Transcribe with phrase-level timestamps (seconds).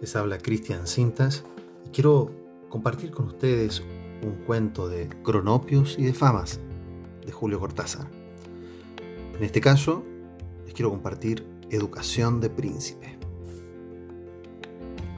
[0.00, 1.44] Les habla Cristian Cintas
[1.84, 2.30] y quiero
[2.68, 3.82] compartir con ustedes
[4.22, 6.60] un cuento de cronopios y de famas
[7.26, 8.08] de Julio Cortázar.
[9.36, 10.04] En este caso,
[10.64, 13.18] les quiero compartir Educación de Príncipe.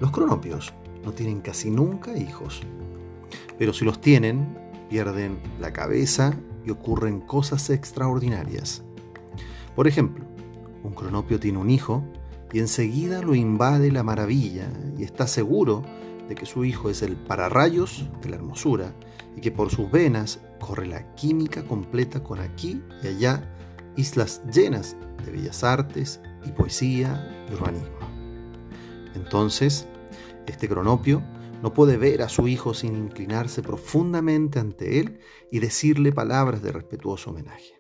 [0.01, 0.73] Los cronopios
[1.05, 2.63] no tienen casi nunca hijos,
[3.59, 4.57] pero si los tienen,
[4.89, 6.33] pierden la cabeza
[6.65, 8.83] y ocurren cosas extraordinarias.
[9.77, 10.25] Por ejemplo,
[10.83, 12.03] un cronopio tiene un hijo
[12.53, 15.83] y enseguida lo invade la maravilla y está seguro
[16.29, 18.95] de que su hijo es el pararrayos de la hermosura
[19.37, 23.57] y que por sus venas corre la química completa con aquí y allá
[23.97, 27.99] islas llenas de bellas artes y poesía y urbanismo.
[29.15, 29.89] Entonces,
[30.47, 31.23] este cronopio
[31.63, 35.19] no puede ver a su hijo sin inclinarse profundamente ante él
[35.51, 37.75] y decirle palabras de respetuoso homenaje.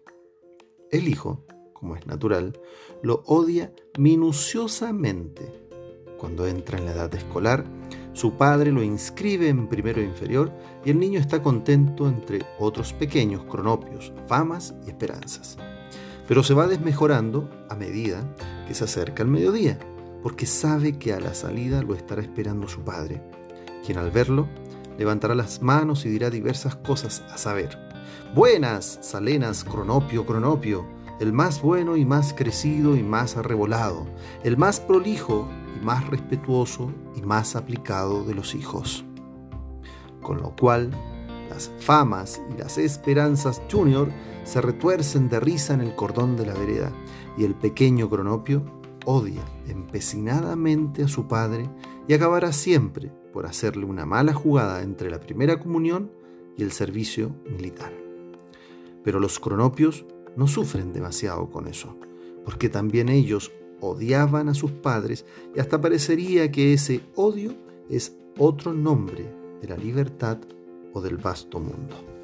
[0.90, 1.46] El hijo,
[1.80, 2.60] como es natural,
[3.02, 5.50] lo odia minuciosamente.
[6.18, 7.64] Cuando entra en la edad escolar,
[8.12, 10.52] su padre lo inscribe en primero inferior
[10.84, 15.56] y el niño está contento entre otros pequeños cronopios, famas y esperanzas.
[16.28, 18.36] Pero se va desmejorando a medida
[18.68, 19.78] que se acerca el mediodía,
[20.22, 23.22] porque sabe que a la salida lo estará esperando su padre,
[23.84, 24.46] quien al verlo
[24.98, 27.78] levantará las manos y dirá diversas cosas a saber.
[28.34, 30.84] Buenas, Salenas, Cronopio, Cronopio,
[31.20, 34.06] el más bueno y más crecido y más arrebolado,
[34.42, 35.46] el más prolijo
[35.76, 39.04] y más respetuoso y más aplicado de los hijos.
[40.22, 40.90] Con lo cual,
[41.50, 44.08] las famas y las esperanzas junior
[44.44, 46.90] se retuercen de risa en el cordón de la vereda
[47.36, 48.64] y el pequeño cronopio
[49.04, 51.68] odia empecinadamente a su padre
[52.08, 56.10] y acabará siempre por hacerle una mala jugada entre la primera comunión
[56.56, 57.92] y el servicio militar.
[59.04, 61.96] Pero los cronopios no sufren demasiado con eso,
[62.44, 65.24] porque también ellos odiaban a sus padres
[65.54, 67.54] y hasta parecería que ese odio
[67.88, 70.38] es otro nombre de la libertad
[70.92, 72.19] o del vasto mundo.